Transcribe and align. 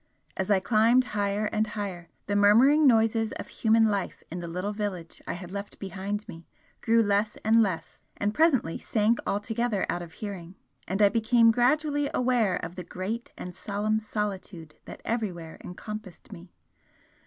As 0.35 0.49
I 0.49 0.59
climbed 0.59 1.05
higher 1.13 1.45
and 1.45 1.67
higher, 1.67 2.09
the 2.25 2.35
murmuring 2.35 2.87
noises 2.87 3.33
of 3.33 3.49
human 3.49 3.85
life 3.85 4.23
in 4.31 4.39
the 4.39 4.47
little 4.47 4.73
village 4.73 5.21
I 5.27 5.33
had 5.33 5.51
left 5.51 5.77
behind 5.77 6.27
me 6.27 6.47
grew 6.81 7.03
less 7.03 7.37
and 7.45 7.61
less 7.61 8.01
and 8.17 8.33
presently 8.33 8.79
sank 8.79 9.19
altogether 9.27 9.85
out 9.89 10.01
of 10.01 10.13
hearing, 10.13 10.55
and 10.87 11.03
I 11.03 11.09
became 11.09 11.51
gradually 11.51 12.09
aware 12.15 12.55
of 12.55 12.77
the 12.77 12.83
great 12.83 13.31
and 13.37 13.53
solemn 13.53 13.99
solitude 13.99 14.73
that 14.85 15.01
everywhere 15.05 15.59
encompassed 15.63 16.31
me. 16.31 16.49